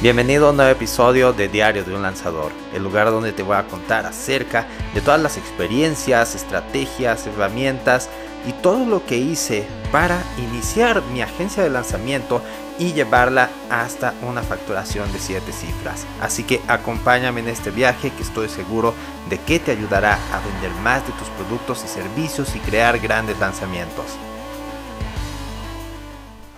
Bienvenido 0.00 0.46
a 0.46 0.50
un 0.50 0.56
nuevo 0.58 0.70
episodio 0.70 1.32
de 1.32 1.48
Diario 1.48 1.82
de 1.82 1.92
un 1.92 2.02
Lanzador, 2.02 2.52
el 2.72 2.84
lugar 2.84 3.10
donde 3.10 3.32
te 3.32 3.42
voy 3.42 3.56
a 3.56 3.66
contar 3.66 4.06
acerca 4.06 4.64
de 4.94 5.00
todas 5.00 5.20
las 5.20 5.36
experiencias, 5.36 6.36
estrategias, 6.36 7.26
herramientas 7.26 8.08
y 8.46 8.52
todo 8.52 8.86
lo 8.86 9.04
que 9.04 9.16
hice 9.16 9.66
para 9.90 10.22
iniciar 10.38 11.02
mi 11.12 11.20
agencia 11.20 11.64
de 11.64 11.70
lanzamiento 11.70 12.40
y 12.78 12.92
llevarla 12.92 13.50
hasta 13.70 14.14
una 14.22 14.44
facturación 14.44 15.12
de 15.12 15.18
7 15.18 15.50
cifras. 15.50 16.06
Así 16.20 16.44
que 16.44 16.60
acompáñame 16.68 17.40
en 17.40 17.48
este 17.48 17.72
viaje 17.72 18.12
que 18.12 18.22
estoy 18.22 18.48
seguro 18.48 18.94
de 19.28 19.40
que 19.40 19.58
te 19.58 19.72
ayudará 19.72 20.14
a 20.32 20.38
vender 20.48 20.70
más 20.80 21.04
de 21.08 21.12
tus 21.14 21.26
productos 21.30 21.82
y 21.84 21.88
servicios 21.88 22.54
y 22.54 22.60
crear 22.60 23.00
grandes 23.00 23.40
lanzamientos. 23.40 24.16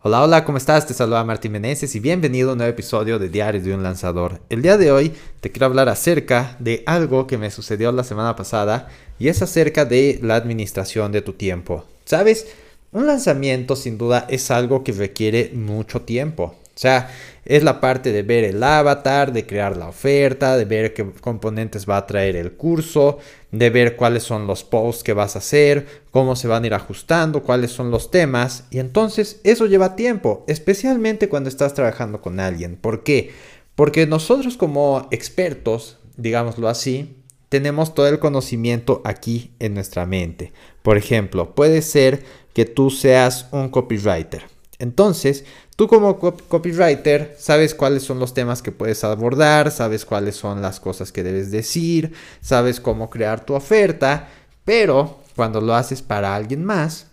Hola, 0.03 0.23
hola, 0.23 0.47
¿cómo 0.47 0.57
estás? 0.57 0.87
Te 0.87 0.95
saluda 0.95 1.23
Martín 1.25 1.53
Meneses 1.53 1.95
y 1.95 2.01
bienvenido 2.01 2.49
a 2.49 2.53
un 2.53 2.59
nuevo 2.59 2.73
episodio 2.73 3.19
de 3.19 3.29
Diario 3.29 3.61
de 3.61 3.75
un 3.75 3.83
Lanzador. 3.83 4.41
El 4.49 4.63
día 4.63 4.79
de 4.79 4.91
hoy 4.91 5.13
te 5.43 5.51
quiero 5.51 5.67
hablar 5.67 5.91
acerca 5.91 6.57
de 6.59 6.83
algo 6.87 7.27
que 7.27 7.37
me 7.37 7.51
sucedió 7.51 7.93
la 7.93 8.03
semana 8.03 8.35
pasada 8.35 8.89
y 9.19 9.29
es 9.29 9.43
acerca 9.43 9.85
de 9.85 10.19
la 10.23 10.37
administración 10.37 11.13
de 11.13 11.21
tu 11.21 11.35
tiempo. 11.35 11.85
¿Sabes? 12.07 12.47
Un 12.93 13.07
lanzamiento 13.07 13.77
sin 13.77 13.99
duda 13.99 14.25
es 14.31 14.51
algo 14.51 14.85
que 14.85 14.93
requiere 14.93 15.51
mucho 15.53 16.01
tiempo. 16.01 16.55
O 16.81 16.83
sea, 16.83 17.11
es 17.45 17.63
la 17.63 17.79
parte 17.79 18.11
de 18.11 18.23
ver 18.23 18.43
el 18.43 18.63
avatar, 18.63 19.35
de 19.35 19.45
crear 19.45 19.77
la 19.77 19.89
oferta, 19.89 20.57
de 20.57 20.65
ver 20.65 20.95
qué 20.95 21.11
componentes 21.21 21.87
va 21.87 21.99
a 21.99 22.07
traer 22.07 22.37
el 22.37 22.53
curso, 22.53 23.19
de 23.53 23.69
ver 23.69 23.97
cuáles 23.97 24.23
son 24.23 24.47
los 24.47 24.65
posts 24.65 25.05
que 25.05 25.13
vas 25.13 25.37
a 25.37 25.41
hacer, 25.41 25.87
cómo 26.11 26.37
se 26.37 26.49
van 26.49 26.65
a 26.65 26.69
ir 26.69 26.73
ajustando, 26.73 27.43
cuáles 27.43 27.71
son 27.71 27.91
los 27.91 28.11
temas. 28.11 28.65
Y 28.71 28.79
entonces 28.79 29.43
eso 29.45 29.67
lleva 29.67 29.95
tiempo, 29.95 30.43
especialmente 30.49 31.29
cuando 31.29 31.51
estás 31.51 31.75
trabajando 31.75 32.23
con 32.23 32.41
alguien. 32.41 32.77
¿Por 32.77 33.03
qué? 33.03 33.31
Porque 33.75 34.07
nosotros 34.07 34.57
como 34.57 35.07
expertos, 35.11 35.99
digámoslo 36.17 36.67
así, 36.67 37.15
tenemos 37.51 37.93
todo 37.93 38.09
el 38.09 38.19
conocimiento 38.19 39.03
aquí 39.05 39.51
en 39.59 39.75
nuestra 39.75 40.07
mente. 40.07 40.55
Por 40.81 40.97
ejemplo, 40.97 41.55
puede 41.55 41.83
ser 41.83 42.25
que 42.55 42.65
tú 42.65 42.89
seas 42.89 43.49
un 43.53 43.69
copywriter. 43.69 44.60
Entonces, 44.81 45.45
Tú 45.81 45.89
como 45.89 46.19
copywriter 46.19 47.37
sabes 47.39 47.75
cuáles 47.75 48.03
son 48.03 48.19
los 48.19 48.35
temas 48.35 48.61
que 48.61 48.71
puedes 48.71 49.03
abordar, 49.03 49.71
sabes 49.71 50.05
cuáles 50.05 50.37
son 50.37 50.61
las 50.61 50.79
cosas 50.79 51.11
que 51.11 51.23
debes 51.23 51.51
decir, 51.51 52.13
sabes 52.43 52.81
cómo 52.81 53.09
crear 53.09 53.47
tu 53.47 53.55
oferta, 53.55 54.29
pero 54.67 55.21
cuando 55.35 55.63
lo 55.63 55.75
haces 55.75 56.03
para 56.03 56.37
alguien 56.37 56.67
más, 56.67 57.07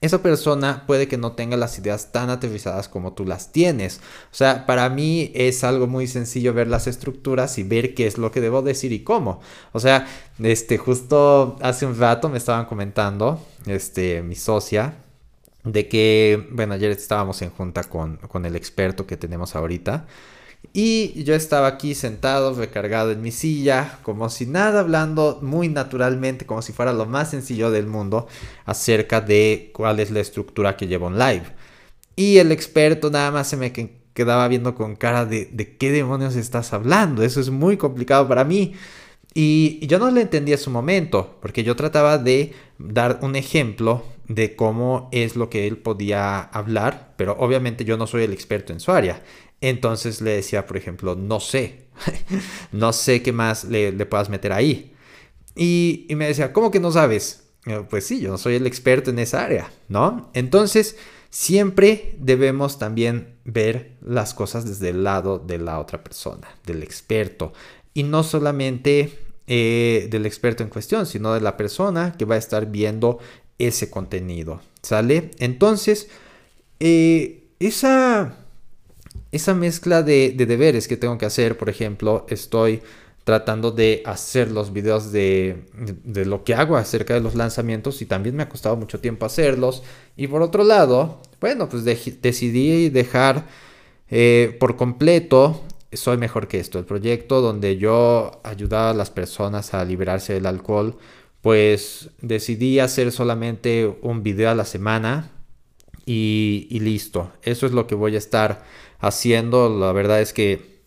esa 0.00 0.22
persona 0.22 0.84
puede 0.86 1.06
que 1.06 1.18
no 1.18 1.32
tenga 1.32 1.58
las 1.58 1.78
ideas 1.78 2.12
tan 2.12 2.30
aterrizadas 2.30 2.88
como 2.88 3.12
tú 3.12 3.26
las 3.26 3.52
tienes. 3.52 3.98
O 4.32 4.34
sea, 4.34 4.64
para 4.64 4.88
mí 4.88 5.30
es 5.34 5.62
algo 5.62 5.86
muy 5.86 6.06
sencillo 6.06 6.54
ver 6.54 6.68
las 6.68 6.86
estructuras 6.86 7.58
y 7.58 7.62
ver 7.62 7.94
qué 7.94 8.06
es 8.06 8.16
lo 8.16 8.32
que 8.32 8.40
debo 8.40 8.62
decir 8.62 8.90
y 8.92 9.04
cómo. 9.04 9.42
O 9.72 9.80
sea, 9.80 10.06
este, 10.38 10.78
justo 10.78 11.58
hace 11.60 11.84
un 11.84 11.98
rato 11.98 12.30
me 12.30 12.38
estaban 12.38 12.64
comentando, 12.64 13.38
este, 13.66 14.22
mi 14.22 14.34
socia, 14.34 14.94
de 15.64 15.88
que, 15.88 16.48
bueno, 16.50 16.74
ayer 16.74 16.90
estábamos 16.90 17.40
en 17.42 17.50
junta 17.50 17.84
con, 17.84 18.18
el 18.44 18.56
experto 18.56 19.06
que 19.06 19.16
tenemos 19.16 19.54
ahorita. 19.54 20.06
Y 20.72 21.22
yo 21.24 21.34
estaba 21.34 21.66
aquí 21.66 21.94
sentado, 21.94 22.54
recargado 22.54 23.10
en 23.10 23.20
mi 23.20 23.32
silla, 23.32 23.98
como 24.02 24.30
si 24.30 24.46
nada, 24.46 24.80
hablando 24.80 25.38
muy 25.42 25.68
naturalmente, 25.68 26.46
como 26.46 26.62
si 26.62 26.72
fuera 26.72 26.92
lo 26.92 27.06
más 27.06 27.30
sencillo 27.30 27.70
del 27.70 27.86
mundo, 27.86 28.28
acerca 28.64 29.20
de 29.20 29.70
cuál 29.74 30.00
es 30.00 30.10
la 30.10 30.20
estructura 30.20 30.76
que 30.76 30.86
llevo 30.86 31.08
en 31.08 31.18
live. 31.18 31.44
Y 32.16 32.38
el 32.38 32.52
experto 32.52 33.10
nada 33.10 33.30
más 33.30 33.48
se 33.48 33.56
me 33.56 33.72
quedaba 34.14 34.46
viendo 34.48 34.74
con 34.74 34.96
cara 34.96 35.26
de, 35.26 35.46
de 35.46 35.76
qué 35.76 35.90
demonios 35.90 36.36
estás 36.36 36.72
hablando. 36.72 37.22
Eso 37.22 37.40
es 37.40 37.50
muy 37.50 37.76
complicado 37.76 38.28
para 38.28 38.44
mí. 38.44 38.74
Y 39.34 39.84
yo 39.86 39.98
no 39.98 40.10
le 40.10 40.22
entendí 40.22 40.52
a 40.52 40.58
su 40.58 40.70
momento, 40.70 41.38
porque 41.40 41.64
yo 41.64 41.74
trataba 41.74 42.18
de 42.18 42.52
dar 42.78 43.18
un 43.22 43.34
ejemplo 43.36 44.04
de 44.28 44.56
cómo 44.56 45.08
es 45.12 45.36
lo 45.36 45.50
que 45.50 45.66
él 45.66 45.78
podía 45.78 46.40
hablar, 46.40 47.14
pero 47.16 47.36
obviamente 47.38 47.84
yo 47.84 47.96
no 47.96 48.06
soy 48.06 48.24
el 48.24 48.32
experto 48.32 48.72
en 48.72 48.80
su 48.80 48.92
área. 48.92 49.22
Entonces 49.60 50.20
le 50.20 50.32
decía, 50.32 50.66
por 50.66 50.76
ejemplo, 50.76 51.14
no 51.14 51.40
sé, 51.40 51.86
no 52.72 52.92
sé 52.92 53.22
qué 53.22 53.32
más 53.32 53.64
le, 53.64 53.92
puedas 54.06 54.28
meter 54.28 54.52
ahí. 54.52 54.94
Y, 55.54 56.06
y, 56.08 56.16
me 56.16 56.26
decía, 56.26 56.52
¿cómo 56.52 56.70
que 56.70 56.80
no 56.80 56.90
sabes? 56.90 57.44
Pues 57.90 58.06
sí, 58.06 58.20
yo 58.20 58.30
no 58.30 58.38
soy 58.38 58.56
el 58.56 58.66
experto 58.66 59.10
en 59.10 59.18
esa 59.20 59.44
área, 59.44 59.70
¿no? 59.88 60.30
Entonces, 60.34 60.96
siempre 61.30 62.16
debemos 62.18 62.78
también 62.78 63.36
ver 63.44 63.96
las 64.00 64.34
cosas 64.34 64.64
desde 64.64 64.88
el 64.88 65.04
lado 65.04 65.38
de 65.38 65.58
la 65.58 65.78
otra 65.78 66.02
persona, 66.02 66.48
del 66.66 66.82
experto, 66.82 67.52
y 67.94 68.02
no 68.02 68.24
solamente 68.24 69.18
eh, 69.46 70.08
del 70.10 70.26
experto 70.26 70.62
en 70.62 70.68
cuestión, 70.68 71.06
sino 71.06 71.34
de 71.34 71.40
la 71.40 71.56
persona 71.56 72.14
que 72.16 72.24
va 72.24 72.36
a 72.36 72.38
estar 72.38 72.70
viendo 72.70 73.18
ese 73.66 73.90
contenido. 73.90 74.60
¿Sale? 74.82 75.30
Entonces, 75.38 76.08
eh, 76.80 77.44
esa, 77.60 78.36
esa 79.30 79.54
mezcla 79.54 80.02
de, 80.02 80.34
deberes 80.36 80.88
que 80.88 80.96
tengo 80.96 81.18
que 81.18 81.26
hacer, 81.26 81.56
por 81.56 81.68
ejemplo, 81.68 82.26
estoy 82.28 82.82
tratando 83.24 83.70
de 83.70 84.02
hacer 84.04 84.50
los 84.50 84.72
videos 84.72 85.12
de, 85.12 85.64
de, 86.04 86.24
lo 86.24 86.42
que 86.42 86.54
hago 86.54 86.76
acerca 86.76 87.14
de 87.14 87.20
los 87.20 87.36
lanzamientos 87.36 88.02
y 88.02 88.06
también 88.06 88.34
me 88.34 88.42
ha 88.42 88.48
costado 88.48 88.76
mucho 88.76 88.98
tiempo 88.98 89.24
hacerlos. 89.26 89.84
Y 90.16 90.26
por 90.26 90.42
otro 90.42 90.64
lado, 90.64 91.22
bueno, 91.40 91.68
pues 91.68 91.84
decidí 91.84 92.88
dejar 92.88 93.46
eh, 94.10 94.56
por 94.60 94.76
completo 94.76 95.62
Soy 95.92 96.16
Mejor 96.16 96.48
que 96.48 96.58
esto, 96.58 96.78
el 96.78 96.84
proyecto 96.84 97.40
donde 97.40 97.76
yo 97.76 98.40
ayudaba 98.44 98.90
a 98.90 98.94
las 98.94 99.10
personas 99.10 99.72
a 99.72 99.84
liberarse 99.84 100.34
del 100.34 100.46
alcohol 100.46 100.98
pues 101.42 102.10
decidí 102.20 102.78
hacer 102.78 103.12
solamente 103.12 103.98
un 104.00 104.22
video 104.22 104.50
a 104.50 104.54
la 104.54 104.64
semana 104.64 105.32
y, 106.06 106.68
listo. 106.70 107.32
Eso 107.42 107.66
es 107.66 107.72
lo 107.72 107.86
que 107.86 107.96
voy 107.96 108.14
a 108.14 108.18
estar 108.18 108.64
haciendo. 109.00 109.68
La 109.68 109.92
verdad 109.92 110.20
es 110.20 110.32
que 110.32 110.80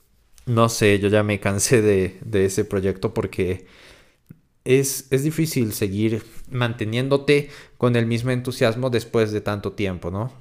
no 0.46 0.70
sé, 0.70 1.00
yo 1.00 1.10
ya 1.10 1.24
me 1.24 1.40
cansé 1.40 1.82
de, 1.82 2.46
ese 2.46 2.64
proyecto 2.64 3.14
porque 3.14 3.68
es, 4.64 5.08
es, 5.12 5.24
difícil 5.24 5.74
seguir 5.74 6.24
manteniéndote 6.50 7.50
con 7.78 7.96
el 7.96 8.06
mismo 8.06 8.32
entusiasmo 8.32 8.90
después 8.90 9.32
de 9.32 9.42
tanto 9.42 9.74
tiempo, 9.74 10.10
¿no? 10.10 10.32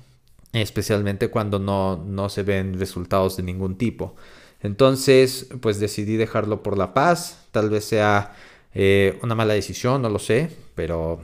Especialmente 0.53 1.29
cuando 1.29 1.59
no, 1.59 1.97
no 1.97 2.29
se 2.29 2.45
ven 2.45 2.79
resultados 2.79 3.37
de 3.37 3.43
ningún 3.43 3.77
tipo. 3.77 4.15
Entonces, 4.61 5.49
pues 5.61 5.81
decidí 5.81 6.17
dejarlo 6.17 6.63
por 6.63 6.79
la 6.79 6.95
paz. 6.95 7.47
Tal 7.51 7.69
vez 7.71 7.85
sea 7.85 8.35
eh, 8.75 9.19
una 9.23 9.35
mala 9.35 9.55
decisión, 9.55 10.03
no 10.03 10.09
lo 10.09 10.19
sé, 10.19 10.51
pero 10.75 11.21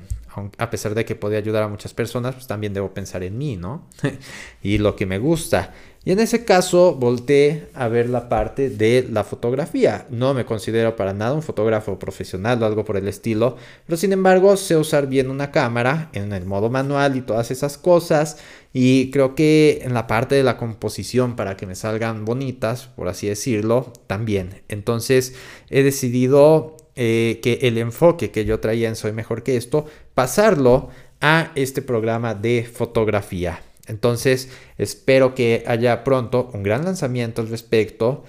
a 0.59 0.71
pesar 0.71 0.94
de 0.94 1.05
que 1.05 1.16
puede 1.16 1.37
ayudar 1.37 1.62
a 1.62 1.69
muchas 1.69 1.93
personas, 1.93 2.34
pues 2.34 2.47
también 2.47 2.72
debo 2.72 2.94
pensar 2.94 3.22
en 3.22 3.37
mí, 3.37 3.56
¿no? 3.56 3.87
y 4.62 4.78
lo 4.78 4.97
que 4.97 5.06
me 5.06 5.19
gusta. 5.19 5.72
Y 6.03 6.12
en 6.12 6.21
ese 6.21 6.47
caso 6.47 6.94
volteé 6.94 7.69
a 7.75 7.88
ver 7.88 8.09
la 8.09 8.31
parte 8.31 8.71
de 8.71 9.06
la 9.11 9.22
fotografía. 9.22 10.06
No 10.09 10.33
me 10.33 10.47
considero 10.47 10.97
para 10.97 11.12
nada 11.12 11.34
un 11.34 11.43
fotógrafo 11.43 11.99
profesional 11.99 12.62
o 12.62 12.66
algo 12.66 12.87
por 12.87 12.97
el 12.97 13.06
estilo, 13.06 13.56
pero 13.84 13.99
sin 13.99 14.15
embargo 14.15 14.56
sé 14.56 14.78
usar 14.78 15.09
bien 15.09 15.28
una 15.28 15.50
cámara 15.50 16.09
en 16.15 16.32
el 16.32 16.47
modo 16.47 16.71
manual 16.71 17.17
y 17.17 17.21
todas 17.21 17.50
esas 17.50 17.77
cosas. 17.77 18.38
Y 18.72 19.11
creo 19.11 19.34
que 19.34 19.81
en 19.82 19.93
la 19.93 20.06
parte 20.06 20.37
de 20.37 20.43
la 20.43 20.56
composición 20.56 21.37
para 21.37 21.59
que 21.59 21.67
me 21.67 21.75
salgan 21.75 22.25
bonitas, 22.25 22.87
por 22.87 23.09
así 23.09 23.27
decirlo, 23.27 23.93
también. 24.06 24.62
Entonces 24.69 25.34
he 25.69 25.82
decidido 25.82 26.78
eh, 26.97 27.41
que 27.43 27.61
el 27.62 27.78
enfoque 27.78 28.31
que 28.31 28.45
yo 28.45 28.61
traía 28.61 28.89
en 28.89 28.97
Soy 28.97 29.12
Mejor 29.12 29.43
que 29.43 29.56
esto, 29.56 29.87
pasarlo 30.15 30.91
a 31.21 31.53
este 31.55 31.83
programa 31.83 32.34
de 32.34 32.69
fotografía. 32.71 33.62
Entonces, 33.87 34.51
espero 34.78 35.34
que 35.34 35.65
haya 35.67 36.05
pronto 36.05 36.50
un 36.55 36.62
gran 36.62 36.84
lanzamiento 36.84 37.43
al 37.43 37.49
respecto. 37.49 38.25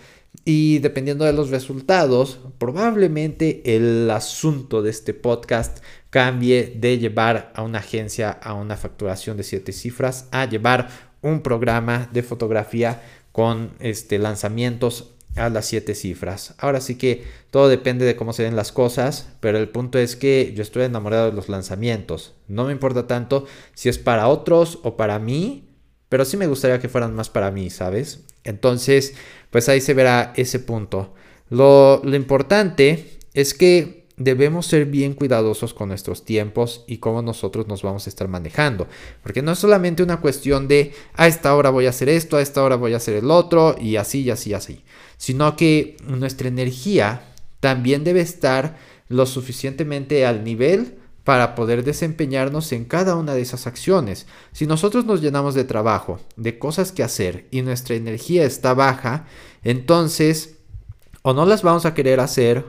Y 0.46 0.80
dependiendo 0.80 1.26
de 1.26 1.34
los 1.34 1.50
resultados, 1.50 2.40
probablemente 2.58 3.62
el 3.76 4.10
asunto 4.10 4.82
de 4.82 4.90
este 4.90 5.14
podcast 5.14 5.84
cambie 6.10 6.74
de 6.78 6.98
llevar 6.98 7.52
a 7.56 7.64
una 7.64 7.80
agencia 7.80 8.32
a 8.32 8.54
una 8.54 8.78
facturación 8.78 9.38
de 9.38 9.44
siete 9.44 9.72
cifras 9.72 10.28
a 10.32 10.46
llevar 10.46 10.90
un 11.22 11.42
programa 11.42 12.10
de 12.12 12.24
fotografía 12.24 13.02
con 13.32 13.72
este, 13.80 14.20
lanzamientos 14.20 15.12
a 15.36 15.50
las 15.50 15.66
siete 15.66 15.96
cifras. 15.96 16.56
Ahora 16.58 16.82
sí 16.82 16.96
que 16.96 17.24
todo 17.52 17.70
depende 17.70 18.06
de 18.06 18.16
cómo 18.16 18.34
se 18.34 18.44
den 18.44 18.56
las 18.56 18.72
cosas, 18.72 19.30
pero 19.40 19.58
el 19.58 19.70
punto 19.70 19.98
es 19.98 20.16
que 20.16 20.54
yo 20.56 20.62
estoy 20.62 20.84
enamorado 20.84 21.28
de 21.28 21.36
los 21.36 21.50
lanzamientos. 21.50 22.34
No 22.48 22.66
me 22.66 22.72
importa 22.72 23.08
tanto 23.08 23.46
si 23.74 23.90
es 23.90 23.98
para 23.98 24.28
otros 24.28 24.80
o 24.84 24.98
para 24.98 25.20
mí, 25.20 25.70
pero 26.10 26.26
sí 26.26 26.38
me 26.38 26.48
gustaría 26.48 26.80
que 26.80 26.90
fueran 26.90 27.16
más 27.16 27.30
para 27.30 27.52
mí, 27.52 27.70
¿sabes? 27.70 28.26
Entonces, 28.44 29.14
pues 29.50 29.70
ahí 29.70 29.80
se 29.82 29.94
verá 29.94 30.34
ese 30.36 30.60
punto. 30.60 31.14
Lo, 31.50 32.02
lo 32.04 32.16
importante 32.16 33.20
es 33.34 33.54
que 33.54 34.01
debemos 34.24 34.66
ser 34.66 34.86
bien 34.86 35.14
cuidadosos 35.14 35.74
con 35.74 35.90
nuestros 35.90 36.26
tiempos 36.26 36.84
y 36.88 36.98
cómo 36.98 37.22
nosotros 37.22 37.68
nos 37.68 37.82
vamos 37.82 38.06
a 38.06 38.10
estar 38.10 38.28
manejando. 38.28 38.88
Porque 39.24 39.42
no 39.42 39.52
es 39.52 39.60
solamente 39.60 40.04
una 40.04 40.22
cuestión 40.22 40.68
de 40.68 40.94
a 41.14 41.28
esta 41.28 41.56
hora 41.56 41.70
voy 41.70 41.86
a 41.86 41.90
hacer 41.90 42.10
esto, 42.10 42.38
a 42.38 42.42
esta 42.42 42.64
hora 42.64 42.76
voy 42.76 42.94
a 42.94 42.98
hacer 42.98 43.16
el 43.16 43.32
otro 43.32 43.76
y 43.80 43.96
así 43.96 44.22
y 44.22 44.30
así 44.30 44.52
y 44.52 44.54
así. 44.54 44.84
Sino 45.18 45.56
que 45.56 45.98
nuestra 46.06 46.48
energía 46.48 47.24
también 47.60 48.04
debe 48.04 48.22
estar 48.22 48.78
lo 49.08 49.26
suficientemente 49.26 50.26
al 50.26 50.44
nivel 50.44 50.98
para 51.24 51.54
poder 51.54 51.84
desempeñarnos 51.84 52.72
en 52.72 52.86
cada 52.86 53.16
una 53.16 53.34
de 53.34 53.42
esas 53.42 53.68
acciones. 53.68 54.26
Si 54.52 54.66
nosotros 54.66 55.06
nos 55.06 55.22
llenamos 55.22 55.54
de 55.54 55.64
trabajo, 55.64 56.20
de 56.36 56.58
cosas 56.58 56.92
que 56.92 57.04
hacer 57.04 57.48
y 57.52 57.62
nuestra 57.62 57.96
energía 57.96 58.44
está 58.44 58.74
baja, 58.74 59.28
entonces 59.64 60.56
o 61.22 61.34
no 61.34 61.46
las 61.46 61.62
vamos 61.62 61.86
a 61.86 61.94
querer 61.94 62.20
hacer 62.20 62.66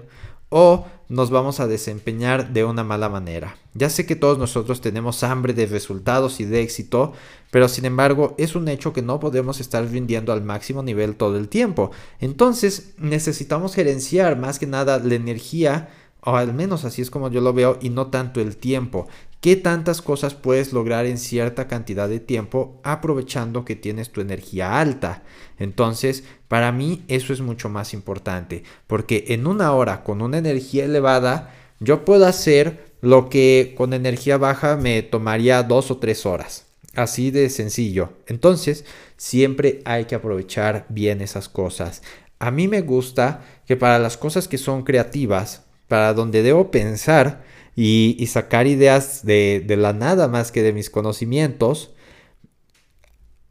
o 0.51 0.87
nos 1.13 1.29
vamos 1.29 1.61
a 1.61 1.67
desempeñar 1.67 2.55
de 2.55 2.65
una 2.65 2.85
mala 2.85 3.11
manera. 3.11 3.57
Ya 3.75 3.91
sé 3.91 4.07
que 4.07 4.17
todos 4.17 4.39
nosotros 4.39 4.81
tenemos 4.81 5.23
hambre 5.23 5.53
de 5.53 5.67
resultados 5.67 6.41
y 6.41 6.47
de 6.47 6.63
éxito, 6.63 7.13
pero 7.51 7.69
sin 7.69 7.85
embargo 7.85 8.35
es 8.39 8.55
un 8.55 8.67
hecho 8.67 8.95
que 8.95 9.03
no 9.03 9.21
podemos 9.21 9.61
estar 9.61 9.87
rindiendo 9.87 10.33
al 10.33 10.43
máximo 10.43 10.83
nivel 10.83 11.17
todo 11.17 11.37
el 11.37 11.51
tiempo. 11.51 11.91
Entonces 12.19 12.95
necesitamos 12.97 13.75
gerenciar 13.75 14.39
más 14.39 14.59
que 14.59 14.67
nada 14.67 14.99
la 15.01 15.15
energía 15.15 15.91
o 16.25 16.37
al 16.37 16.55
menos 16.55 16.85
así 16.85 17.03
es 17.03 17.11
como 17.11 17.31
yo 17.31 17.41
lo 17.41 17.53
veo, 17.53 17.79
y 17.81 17.91
no 17.91 18.07
tanto 18.07 18.41
el 18.41 18.57
tiempo. 18.57 19.09
¿Qué 19.43 19.57
tantas 19.57 20.03
cosas 20.03 20.35
puedes 20.35 20.73
lograr 20.73 21.05
en 21.05 21.19
cierta 21.19 21.67
cantidad 21.67 22.09
de 22.09 22.21
tiempo 22.21 22.81
aprovechando 22.85 23.65
que 23.65 23.75
tienes 23.75 24.11
tu 24.11 24.21
energía 24.21 24.79
alta? 24.79 25.25
Entonces, 25.59 26.23
para 26.47 26.71
mí 26.71 27.03
eso 27.09 27.33
es 27.33 27.41
mucho 27.41 27.69
más 27.69 27.93
importante, 27.93 28.63
porque 28.87 29.25
en 29.31 29.49
una 29.49 29.73
hora 29.73 30.05
con 30.05 30.23
una 30.23 30.39
energía 30.39 30.85
elevada, 30.85 31.53
yo 31.81 32.05
puedo 32.05 32.25
hacer 32.25 32.93
lo 33.01 33.29
que 33.29 33.75
con 33.77 33.95
energía 33.95 34.37
baja 34.37 34.77
me 34.77 35.03
tomaría 35.03 35.65
dos 35.65 35.91
o 35.91 35.97
tres 35.97 36.25
horas. 36.25 36.67
Así 36.95 37.33
de 37.33 37.51
sencillo. 37.51 38.13
Entonces, 38.29 38.85
siempre 39.17 39.83
hay 39.85 40.05
que 40.05 40.15
aprovechar 40.15 40.87
bien 40.89 41.21
esas 41.21 41.49
cosas. 41.49 42.03
A 42.39 42.53
mí 42.53 42.69
me 42.69 42.83
gusta 42.83 43.43
que 43.67 43.77
para 43.77 43.99
las 43.99 44.17
cosas 44.17 44.47
que 44.47 44.59
son 44.59 44.85
creativas, 44.85 45.65
para 45.89 46.15
donde 46.15 46.45
debo 46.45 46.71
pensar 46.71 47.43
y, 47.75 48.27
sacar 48.27 48.67
ideas 48.67 49.25
de, 49.25 49.63
de, 49.67 49.77
la 49.77 49.93
nada 49.93 50.29
más 50.29 50.53
que 50.53 50.63
de 50.63 50.73
mis 50.73 50.91
conocimientos, 50.91 51.95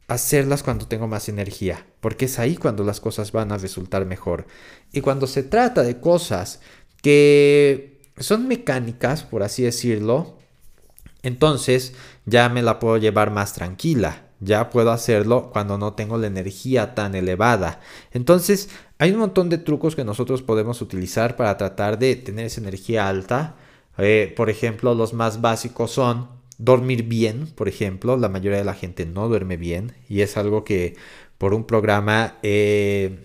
hacerlas 0.08 0.62
cuando 0.62 0.86
tengo 0.86 1.08
más 1.08 1.28
energía, 1.28 1.86
porque 2.00 2.26
es 2.26 2.38
ahí 2.38 2.56
cuando 2.56 2.84
las 2.84 3.00
cosas 3.00 3.32
van 3.32 3.52
a 3.52 3.58
resultar 3.58 4.04
mejor. 4.06 4.46
Y 4.92 5.00
cuando 5.00 5.26
se 5.26 5.42
trata 5.42 5.82
de 5.82 6.00
cosas 6.00 6.60
que 7.02 8.00
son 8.18 8.46
mecánicas, 8.46 9.24
por 9.24 9.42
así 9.42 9.62
decirlo, 9.62 10.38
entonces 11.22 11.94
ya 12.26 12.48
me 12.48 12.62
la 12.62 12.78
puedo 12.78 12.96
llevar 12.98 13.30
más 13.30 13.54
tranquila. 13.54 14.28
Ya 14.40 14.70
puedo 14.70 14.90
hacerlo 14.90 15.50
cuando 15.52 15.78
no 15.78 15.94
tengo 15.94 16.18
la 16.18 16.26
energía 16.26 16.96
tan 16.96 17.14
elevada. 17.14 17.78
Entonces, 18.10 18.70
hay 18.98 19.12
un 19.12 19.18
montón 19.18 19.48
de 19.48 19.58
trucos 19.58 19.94
que 19.94 20.04
nosotros 20.04 20.42
podemos 20.42 20.82
utilizar 20.82 21.36
para 21.36 21.56
tratar 21.56 21.96
de 21.96 22.16
tener 22.16 22.46
esa 22.46 22.60
energía 22.60 23.08
alta. 23.08 23.54
Eh, 23.98 24.32
por 24.36 24.50
ejemplo, 24.50 24.94
los 24.94 25.12
más 25.12 25.40
básicos 25.40 25.90
son 25.90 26.28
dormir 26.58 27.04
bien, 27.04 27.46
por 27.54 27.68
ejemplo. 27.68 28.16
La 28.16 28.28
mayoría 28.28 28.58
de 28.58 28.64
la 28.64 28.74
gente 28.74 29.06
no 29.06 29.28
duerme 29.28 29.56
bien 29.56 29.94
y 30.08 30.20
es 30.22 30.36
algo 30.36 30.64
que 30.64 30.96
por 31.38 31.54
un 31.54 31.64
programa, 31.64 32.38
eh, 32.42 33.18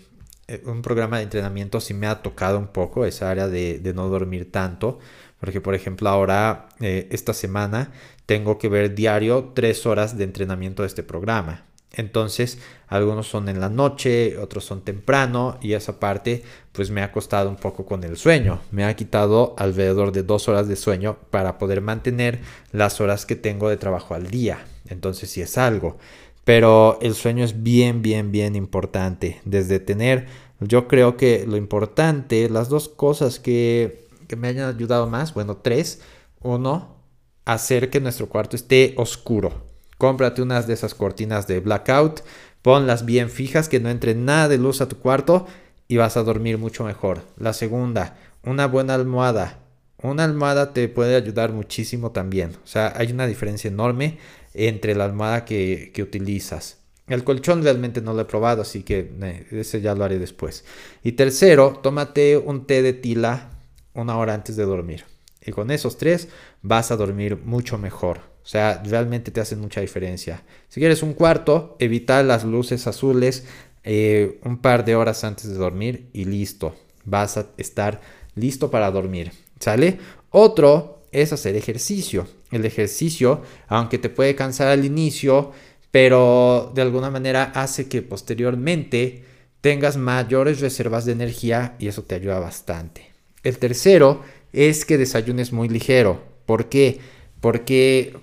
un 0.66 0.82
programa 0.82 1.18
de 1.18 1.24
entrenamiento 1.24 1.80
sí 1.80 1.94
me 1.94 2.08
ha 2.08 2.22
tocado 2.22 2.58
un 2.58 2.68
poco 2.68 3.06
esa 3.06 3.30
área 3.30 3.48
de, 3.48 3.80
no 3.96 4.10
dormir 4.10 4.52
tanto. 4.52 5.00
Porque, 5.40 5.62
por 5.62 5.76
ejemplo, 5.76 6.10
ahora, 6.10 6.70
eh, 6.80 7.08
esta 7.12 7.34
semana, 7.34 7.92
tengo 8.26 8.58
que 8.58 8.70
ver 8.70 8.96
diario 8.96 9.52
tres 9.54 9.86
horas 9.86 10.18
de 10.18 10.24
entrenamiento 10.24 10.82
de 10.82 10.88
este 10.88 11.04
programa. 11.04 11.66
Entonces, 11.98 12.60
algunos 12.88 13.28
son 13.28 13.50
en 13.50 13.60
la 13.60 13.70
noche, 13.70 14.38
otros 14.38 14.64
son 14.64 14.82
temprano 14.82 15.58
y 15.62 15.74
esa 15.74 16.00
parte 16.00 16.44
pues 16.72 16.92
me 16.92 17.02
ha 17.02 17.12
costado 17.12 17.50
un 17.50 17.56
poco 17.56 17.86
con 17.86 18.04
el 18.04 18.18
sueño. 18.18 18.62
Me 18.72 18.86
ha 18.86 18.96
quitado 18.96 19.56
alrededor 19.58 20.12
de 20.12 20.22
dos 20.22 20.48
horas 20.48 20.68
de 20.68 20.76
sueño 20.76 21.18
para 21.32 21.58
poder 21.58 21.82
mantener 21.82 22.40
las 22.72 23.02
horas 23.02 23.26
que 23.26 23.36
tengo 23.36 23.68
de 23.68 23.78
trabajo 23.78 24.14
al 24.14 24.28
día. 24.28 24.64
Entonces, 24.88 25.32
sí 25.32 25.42
es 25.42 25.58
algo. 25.58 25.98
Pero 26.46 27.00
el 27.02 27.16
sueño 27.16 27.44
es 27.44 27.64
bien, 27.64 28.04
bien, 28.04 28.32
bien 28.32 28.56
importante. 28.56 29.42
Desde 29.44 29.80
tener, 29.80 30.28
yo 30.60 30.88
creo 30.88 31.18
que 31.18 31.46
lo 31.48 31.58
importante, 31.58 32.48
las 32.48 32.70
dos 32.70 32.90
cosas 32.90 33.40
que, 33.40 34.08
que 34.28 34.36
me 34.36 34.48
hayan 34.48 34.74
ayudado 34.74 35.08
más, 35.08 35.34
bueno, 35.34 35.58
tres. 35.58 36.02
Uno, 36.42 36.96
hacer 37.44 37.90
que 37.90 38.00
nuestro 38.00 38.30
cuarto 38.30 38.56
esté 38.56 38.94
oscuro. 38.98 39.67
Cómprate 39.98 40.42
unas 40.42 40.68
de 40.68 40.74
esas 40.74 40.94
cortinas 40.94 41.48
de 41.48 41.60
blackout, 41.60 42.22
ponlas 42.62 43.06
bien 43.06 43.30
fijas, 43.30 43.70
que 43.70 43.80
no 43.80 43.90
entre 43.90 44.16
nada 44.16 44.48
de 44.48 44.58
luz 44.58 44.82
a 44.82 44.88
tu 44.88 44.98
cuarto 44.98 45.48
y 45.88 45.98
vas 45.98 46.18
a 46.18 46.24
dormir 46.24 46.58
mucho 46.58 46.84
mejor. 46.84 47.24
La 47.38 47.54
segunda, 47.54 48.18
una 48.44 48.68
buena 48.68 48.94
almohada. 48.94 49.60
Una 50.02 50.26
almohada 50.26 50.74
te 50.74 50.88
puede 50.90 51.16
ayudar 51.16 51.52
muchísimo 51.52 52.12
también. 52.12 52.52
O 52.64 52.68
sea, 52.68 52.94
hay 52.96 53.12
una 53.12 53.26
diferencia 53.26 53.70
enorme 53.70 54.20
entre 54.54 54.94
la 54.96 55.06
almohada 55.06 55.46
que, 55.46 55.92
que 55.94 56.04
utilizas. 56.04 56.78
El 57.08 57.24
colchón 57.24 57.64
realmente 57.64 58.02
no 58.02 58.14
lo 58.14 58.22
he 58.22 58.26
probado, 58.26 58.62
así 58.62 58.84
que 58.84 59.12
eh, 59.22 59.48
ese 59.52 59.82
ya 59.82 59.96
lo 59.96 60.04
haré 60.04 60.20
después. 60.20 60.66
Y 61.04 61.14
tercero, 61.14 61.80
tómate 61.82 62.38
un 62.38 62.66
té 62.66 62.82
de 62.82 62.94
tila 62.94 63.52
una 63.94 64.18
hora 64.18 64.34
antes 64.34 64.56
de 64.56 64.66
dormir. 64.66 65.06
Y 65.44 65.52
con 65.52 65.72
esos 65.72 65.98
tres 65.98 66.28
vas 66.62 66.92
a 66.92 66.98
dormir 66.98 67.38
mucho 67.44 67.78
mejor. 67.78 68.20
O 68.48 68.50
sea, 68.50 68.82
realmente 68.86 69.30
te 69.30 69.42
hacen 69.42 69.60
mucha 69.60 69.82
diferencia. 69.82 70.42
Si 70.70 70.80
quieres 70.80 71.04
un 71.04 71.12
cuarto, 71.12 71.76
evita 71.80 72.24
las 72.24 72.46
luces 72.46 72.88
azules 72.88 73.44
eh, 73.84 74.40
un 74.46 74.60
par 74.60 74.86
de 74.86 74.96
horas 74.96 75.26
antes 75.26 75.50
de 75.50 75.56
dormir 75.56 76.08
y 76.14 76.24
listo. 76.24 76.74
Vas 77.04 77.36
a 77.36 77.48
estar 77.58 78.00
listo 78.36 78.72
para 78.72 78.90
dormir. 78.90 79.34
¿Sale? 79.60 80.00
Otro 80.30 81.02
es 81.12 81.34
hacer 81.34 81.58
ejercicio. 81.58 82.26
El 82.50 82.64
ejercicio, 82.64 83.42
aunque 83.68 83.98
te 83.98 84.08
puede 84.08 84.34
cansar 84.36 84.70
al 84.70 84.86
inicio, 84.86 85.52
pero 85.92 86.72
de 86.74 86.84
alguna 86.84 87.12
manera 87.12 87.52
hace 87.54 87.90
que 87.90 88.02
posteriormente 88.02 89.26
tengas 89.60 89.98
mayores 89.98 90.62
reservas 90.62 91.04
de 91.04 91.12
energía 91.12 91.76
y 91.80 91.90
eso 91.90 92.04
te 92.04 92.16
ayuda 92.16 92.40
bastante. 92.40 93.12
El 93.44 93.58
tercero 93.58 94.22
es 94.54 94.86
que 94.86 94.98
desayunes 94.98 95.52
muy 95.52 95.68
ligero. 95.68 96.24
¿Por 96.46 96.70
qué? 96.70 97.02
Porque 97.42 98.16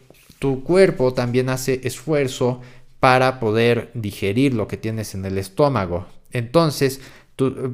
tu 0.44 0.62
cuerpo 0.62 1.14
también 1.14 1.48
hace 1.48 1.80
esfuerzo 1.84 2.60
para 3.00 3.40
poder 3.40 3.90
digerir 3.94 4.52
lo 4.52 4.68
que 4.68 4.76
tienes 4.76 5.14
en 5.14 5.24
el 5.24 5.38
estómago. 5.38 6.04
Entonces, 6.32 7.00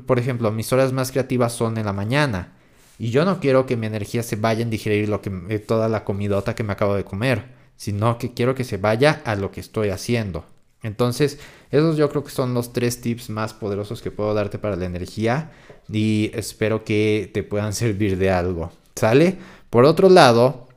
por 0.06 0.20
ejemplo, 0.20 0.52
mis 0.52 0.72
horas 0.72 0.92
más 0.92 1.10
creativas 1.10 1.52
son 1.52 1.78
en 1.78 1.86
la 1.86 1.92
mañana. 1.92 2.52
Y 2.96 3.10
yo 3.10 3.24
no 3.24 3.40
quiero 3.40 3.66
que 3.66 3.76
mi 3.76 3.88
energía 3.88 4.22
se 4.22 4.36
vaya 4.36 4.62
en 4.62 4.70
digerir 4.70 5.08
lo 5.08 5.20
que, 5.20 5.32
eh, 5.48 5.58
toda 5.58 5.88
la 5.88 6.04
comidota 6.04 6.54
que 6.54 6.62
me 6.62 6.72
acabo 6.72 6.94
de 6.94 7.02
comer, 7.02 7.46
sino 7.74 8.18
que 8.18 8.34
quiero 8.34 8.54
que 8.54 8.62
se 8.62 8.76
vaya 8.76 9.20
a 9.24 9.34
lo 9.34 9.50
que 9.50 9.58
estoy 9.58 9.88
haciendo. 9.88 10.44
Entonces, 10.84 11.40
esos 11.72 11.96
yo 11.96 12.08
creo 12.08 12.22
que 12.22 12.30
son 12.30 12.54
los 12.54 12.72
tres 12.72 13.00
tips 13.00 13.30
más 13.30 13.52
poderosos 13.52 14.00
que 14.00 14.12
puedo 14.12 14.32
darte 14.32 14.60
para 14.60 14.76
la 14.76 14.84
energía 14.84 15.50
y 15.92 16.30
espero 16.34 16.84
que 16.84 17.32
te 17.34 17.42
puedan 17.42 17.72
servir 17.82 18.16
de 18.16 18.30
algo. 18.30 18.70
¿Sale? 18.94 19.38
Por 19.70 19.86
otro 19.86 20.08
lado, 20.08 20.69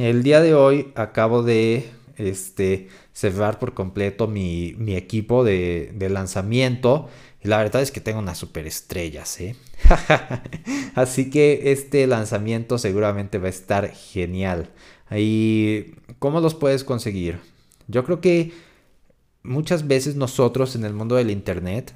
el 0.00 0.22
día 0.22 0.40
de 0.40 0.54
hoy 0.54 0.92
acabo 0.94 1.42
de 1.42 1.88
este, 2.16 2.88
cerrar 3.12 3.58
por 3.58 3.74
completo 3.74 4.26
mi, 4.26 4.74
equipo 4.88 5.44
de, 5.44 5.94
lanzamiento. 6.10 7.08
Y 7.42 7.48
la 7.48 7.58
verdad 7.58 7.82
es 7.82 7.92
que 7.92 8.00
tengo 8.00 8.18
unas 8.18 8.38
superestrellas, 8.38 9.40
¿eh? 9.40 9.56
Así 10.94 11.30
que 11.30 11.72
este 11.72 12.06
lanzamiento 12.06 12.78
seguramente 12.78 13.38
va 13.38 13.46
a 13.46 13.50
estar 13.50 13.88
genial. 13.92 14.70
¿Y 15.10 15.94
cómo 16.18 16.40
los 16.40 16.54
puedes 16.54 16.82
conseguir? 16.82 17.38
Yo 17.86 18.04
creo 18.04 18.20
que 18.20 18.52
muchas 19.44 19.86
veces 19.86 20.16
nosotros 20.16 20.74
en 20.74 20.84
el 20.84 20.92
mundo 20.92 21.14
del 21.14 21.30
Internet 21.30 21.94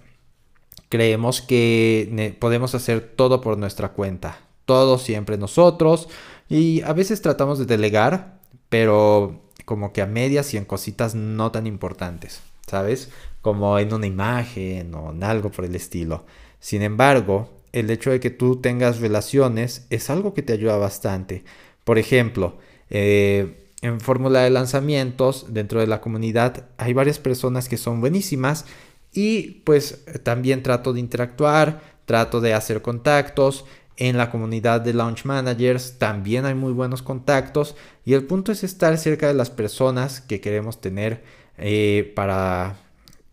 creemos 0.89 1.43
que 1.43 2.37
podemos 2.39 2.75
hacer 2.75 3.01
todo 3.17 3.41
por 3.41 3.59
nuestra 3.59 3.91
cuenta. 3.91 4.39
Todo 4.65 4.99
siempre 4.99 5.37
nosotros. 5.37 6.09
Y 6.53 6.83
a 6.83 6.93
veces 6.93 7.23
tratamos 7.23 7.59
de 7.59 7.65
delegar, 7.65 8.39
pero 8.69 9.41
como 9.65 9.95
que 9.95 10.03
a 10.03 10.07
medias 10.07 10.53
y 10.53 10.59
en 10.59 10.67
cositas 10.67 11.15
no 11.15 11.51
tan 11.51 11.67
importantes, 11.67 12.43
¿sabes? 12.67 13.09
Como 13.41 13.79
en 13.79 13.95
una 13.95 14.07
imagen 14.07 14.95
o 14.95 15.13
en 15.13 15.25
algo 15.25 15.51
por 15.51 15.65
el 15.65 15.75
estilo. 15.75 16.27
Sin 16.61 16.83
embargo, 16.83 17.49
el 17.73 17.89
hecho 17.89 18.11
de 18.11 18.21
que 18.21 18.29
tú 18.29 18.57
tengas 18.57 19.01
relaciones 19.01 19.87
es 19.89 20.11
algo 20.11 20.35
que 20.35 20.43
te 20.43 20.53
ayuda 20.53 20.77
bastante. 20.77 21.43
Por 21.85 21.97
ejemplo, 21.97 22.59
eh, 22.91 23.71
en 23.81 24.03
fórmula 24.03 24.41
de 24.41 24.51
lanzamientos 24.51 25.47
dentro 25.49 25.81
de 25.81 25.87
la 25.87 26.03
comunidad 26.03 26.67
hay 26.77 26.93
varias 26.93 27.19
personas 27.19 27.67
que 27.71 27.79
son 27.79 28.03
buenísimas 28.03 28.67
y 29.11 29.63
pues 29.65 30.05
también 30.23 30.63
trato 30.63 30.93
de 30.93 31.01
interactuar, 31.01 31.81
trato 32.05 32.43
de 32.43 32.53
hacer 32.53 32.83
contactos 32.83 33.65
En 34.03 34.17
la 34.17 34.33
comunidad 34.33 34.81
de 34.81 34.95
Launch 34.95 35.25
Managers 35.27 35.97
también 35.97 36.45
hay 36.45 36.57
muy 36.57 36.73
buenos 36.73 37.03
contactos 37.03 37.77
y 38.05 38.15
el 38.15 38.25
punto 38.25 38.51
es 38.51 38.65
estar 38.65 38.99
cerca 38.99 39.29
de 39.29 39.35
las 39.35 39.49
personas 39.49 40.21
que 40.21 40.41
queremos 40.41 40.81
tener 40.81 41.23
eh, 41.57 42.13
para 42.17 42.79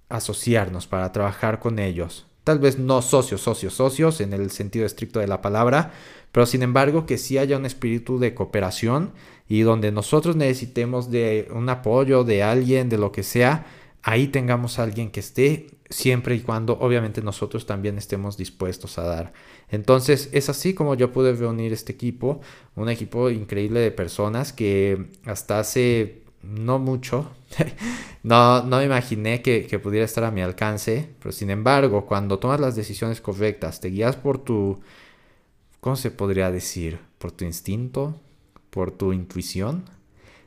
asociarnos, 0.09 0.85
para 0.85 1.11
trabajar 1.11 1.57
con 1.57 1.79
ellos. 1.79 2.27
Tal 2.43 2.59
vez 2.59 2.77
no 2.77 3.01
socios, 3.01 3.41
socios, 3.41 3.73
socios 3.73 4.21
en 4.21 4.31
el 4.31 4.51
sentido 4.51 4.85
estricto 4.85 5.19
de 5.19 5.25
la 5.25 5.41
palabra, 5.41 5.91
pero 6.31 6.45
sin 6.45 6.61
embargo 6.61 7.07
que 7.07 7.17
sí 7.17 7.39
haya 7.39 7.57
un 7.57 7.65
espíritu 7.65 8.19
de 8.19 8.35
cooperación 8.35 9.13
y 9.47 9.61
donde 9.61 9.91
nosotros 9.91 10.35
necesitemos 10.35 11.09
de 11.09 11.47
un 11.51 11.67
apoyo 11.69 12.23
de 12.23 12.43
alguien, 12.43 12.89
de 12.89 12.99
lo 12.99 13.11
que 13.11 13.23
sea, 13.23 13.65
ahí 14.03 14.27
tengamos 14.27 14.79
a 14.79 14.83
alguien 14.83 15.11
que 15.11 15.19
esté 15.19 15.67
siempre 15.89 16.35
y 16.35 16.41
cuando 16.41 16.77
obviamente 16.79 17.21
nosotros 17.21 17.65
también 17.65 17.97
estemos 17.97 18.37
dispuestos 18.37 18.97
a 18.97 19.03
dar. 19.03 19.33
Entonces 19.69 20.29
es 20.31 20.49
así 20.49 20.73
como 20.73 20.95
yo 20.95 21.11
pude 21.11 21.33
reunir 21.33 21.73
este 21.73 21.93
equipo, 21.93 22.41
un 22.75 22.89
equipo 22.89 23.29
increíble 23.29 23.79
de 23.79 23.91
personas 23.91 24.53
que 24.53 25.07
hasta 25.25 25.59
hace 25.59 26.23
no 26.43 26.79
mucho, 26.79 27.29
no, 28.23 28.63
no 28.63 28.81
imaginé 28.83 29.41
que, 29.41 29.65
que, 29.65 29.79
pudiera 29.79 30.05
estar 30.05 30.23
a 30.23 30.31
mi 30.31 30.41
alcance, 30.41 31.09
pero 31.19 31.31
sin 31.31 31.49
embargo 31.49 32.05
cuando 32.05 32.39
tomas 32.39 32.59
las 32.59 32.75
decisiones 32.75 33.19
correctas, 33.19 33.81
te 33.81 33.89
guías 33.89 34.15
por 34.15 34.37
tu, 34.37 34.79
¿cómo 35.81 35.95
se 35.95 36.11
podría 36.11 36.51
decir? 36.51 36.99
Por 37.17 37.31
tu 37.31 37.43
instinto, 37.43 38.15
por 38.69 38.91
tu 38.91 39.11
intuición, 39.11 39.83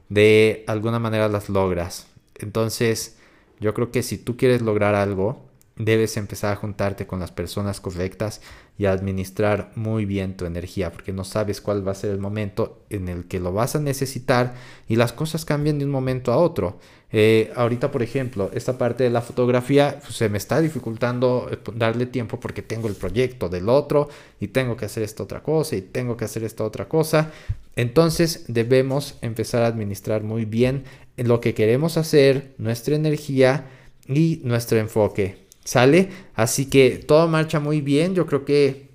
de 0.08 0.64
alguna 0.66 0.98
manera 0.98 1.28
las 1.28 1.48
logras. 1.48 2.06
Entonces, 2.36 3.18
yo 3.62 3.72
creo 3.72 3.90
que 3.90 4.02
si 4.02 4.18
tú 4.18 4.36
quieres 4.36 4.60
lograr 4.60 4.94
algo, 4.94 5.48
debes 5.76 6.16
empezar 6.16 6.52
a 6.52 6.56
juntarte 6.56 7.06
con 7.06 7.20
las 7.20 7.32
personas 7.32 7.80
correctas 7.80 8.40
y 8.76 8.86
a 8.86 8.92
administrar 8.92 9.70
muy 9.74 10.04
bien 10.04 10.36
tu 10.36 10.44
energía, 10.44 10.92
porque 10.92 11.12
no 11.12 11.24
sabes 11.24 11.60
cuál 11.60 11.86
va 11.86 11.92
a 11.92 11.96
ser 11.96 12.10
el 12.10 12.18
momento 12.18 12.82
en 12.90 13.08
el 13.08 13.26
que 13.26 13.40
lo 13.40 13.52
vas 13.52 13.76
a 13.76 13.80
necesitar 13.80 14.54
y 14.88 14.96
las 14.96 15.12
cosas 15.12 15.44
cambian 15.44 15.78
de 15.78 15.84
un 15.84 15.90
momento 15.90 16.32
a 16.32 16.36
otro. 16.36 16.78
Eh, 17.14 17.52
ahorita, 17.56 17.90
por 17.90 18.02
ejemplo, 18.02 18.50
esta 18.54 18.78
parte 18.78 19.04
de 19.04 19.10
la 19.10 19.20
fotografía 19.20 20.00
pues, 20.00 20.16
se 20.16 20.28
me 20.30 20.38
está 20.38 20.60
dificultando 20.60 21.46
eh, 21.50 21.58
darle 21.74 22.06
tiempo 22.06 22.40
porque 22.40 22.62
tengo 22.62 22.88
el 22.88 22.94
proyecto 22.94 23.48
del 23.50 23.68
otro 23.68 24.08
y 24.40 24.48
tengo 24.48 24.76
que 24.76 24.86
hacer 24.86 25.02
esta 25.02 25.22
otra 25.22 25.42
cosa 25.42 25.76
y 25.76 25.82
tengo 25.82 26.16
que 26.16 26.24
hacer 26.24 26.42
esta 26.42 26.64
otra 26.64 26.88
cosa. 26.88 27.30
Entonces 27.76 28.44
debemos 28.48 29.18
empezar 29.22 29.62
a 29.62 29.66
administrar 29.66 30.22
muy 30.22 30.44
bien 30.44 30.84
lo 31.16 31.40
que 31.40 31.54
queremos 31.54 31.96
hacer, 31.96 32.54
nuestra 32.58 32.94
energía 32.94 33.66
y 34.06 34.40
nuestro 34.44 34.78
enfoque. 34.78 35.46
¿Sale? 35.64 36.08
Así 36.34 36.66
que 36.66 36.98
todo 36.98 37.28
marcha 37.28 37.60
muy 37.60 37.80
bien. 37.80 38.14
Yo 38.14 38.26
creo 38.26 38.44
que 38.44 38.90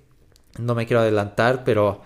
no 0.58 0.74
me 0.74 0.86
quiero 0.86 1.00
adelantar, 1.00 1.64
pero 1.64 2.02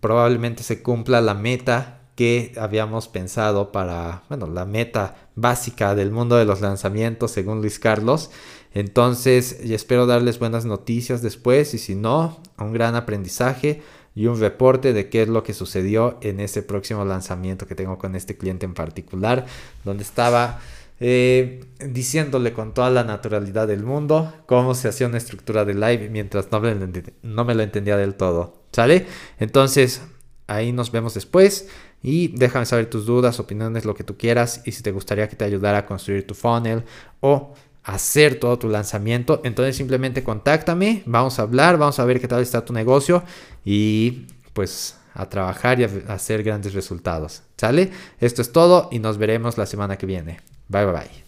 probablemente 0.00 0.62
se 0.62 0.82
cumpla 0.82 1.20
la 1.20 1.34
meta 1.34 2.00
que 2.16 2.52
habíamos 2.56 3.08
pensado 3.08 3.72
para, 3.72 4.22
bueno, 4.28 4.46
la 4.46 4.64
meta 4.64 5.16
básica 5.34 5.94
del 5.94 6.12
mundo 6.12 6.36
de 6.36 6.44
los 6.44 6.60
lanzamientos 6.60 7.32
según 7.32 7.60
Luis 7.60 7.78
Carlos. 7.78 8.30
Entonces, 8.72 9.52
espero 9.60 10.06
darles 10.06 10.38
buenas 10.38 10.64
noticias 10.64 11.22
después 11.22 11.74
y 11.74 11.78
si 11.78 11.94
no, 11.94 12.40
un 12.58 12.72
gran 12.72 12.94
aprendizaje 12.94 13.82
y 14.14 14.26
un 14.26 14.38
reporte 14.38 14.92
de 14.92 15.08
qué 15.08 15.22
es 15.22 15.28
lo 15.28 15.42
que 15.42 15.54
sucedió 15.54 16.18
en 16.20 16.40
ese 16.40 16.62
próximo 16.62 17.04
lanzamiento 17.04 17.66
que 17.66 17.74
tengo 17.74 17.98
con 17.98 18.14
este 18.14 18.36
cliente 18.36 18.64
en 18.64 18.74
particular, 18.74 19.46
donde 19.84 20.04
estaba 20.04 20.60
eh, 21.00 21.64
diciéndole 21.80 22.52
con 22.52 22.72
toda 22.72 22.88
la 22.90 23.02
naturalidad 23.02 23.66
del 23.66 23.82
mundo 23.82 24.32
cómo 24.46 24.74
se 24.74 24.88
hacía 24.88 25.08
una 25.08 25.18
estructura 25.18 25.64
de 25.64 25.74
live 25.74 26.08
mientras 26.08 26.52
no 26.52 26.60
me, 26.60 26.74
lo 26.74 26.86
no 27.22 27.44
me 27.44 27.54
lo 27.54 27.62
entendía 27.62 27.96
del 27.96 28.14
todo. 28.14 28.62
¿Sale? 28.70 29.06
Entonces, 29.38 30.02
ahí 30.46 30.72
nos 30.72 30.92
vemos 30.92 31.14
después. 31.14 31.68
Y 32.02 32.28
déjame 32.28 32.66
saber 32.66 32.90
tus 32.90 33.06
dudas, 33.06 33.40
opiniones, 33.40 33.84
lo 33.84 33.94
que 33.94 34.04
tú 34.04 34.16
quieras. 34.16 34.62
Y 34.66 34.72
si 34.72 34.82
te 34.82 34.92
gustaría 34.92 35.28
que 35.28 35.36
te 35.36 35.44
ayudara 35.44 35.78
a 35.78 35.86
construir 35.86 36.26
tu 36.26 36.34
funnel 36.34 36.84
o 37.20 37.54
hacer 37.84 38.40
todo 38.40 38.58
tu 38.58 38.68
lanzamiento, 38.68 39.40
entonces 39.44 39.76
simplemente 39.76 40.24
contáctame, 40.24 41.02
vamos 41.06 41.38
a 41.38 41.42
hablar, 41.42 41.76
vamos 41.78 41.98
a 41.98 42.04
ver 42.04 42.20
qué 42.20 42.26
tal 42.26 42.42
está 42.42 42.64
tu 42.64 42.72
negocio 42.72 43.22
y 43.64 44.26
pues 44.54 44.96
a 45.14 45.28
trabajar 45.28 45.80
y 45.80 45.84
a 45.84 45.90
hacer 46.08 46.42
grandes 46.42 46.74
resultados. 46.74 47.42
¿Sale? 47.56 47.92
Esto 48.20 48.42
es 48.42 48.52
todo 48.52 48.88
y 48.90 48.98
nos 48.98 49.18
veremos 49.18 49.58
la 49.58 49.66
semana 49.66 49.96
que 49.96 50.06
viene. 50.06 50.40
Bye 50.68 50.86
bye 50.86 50.92
bye. 50.94 51.23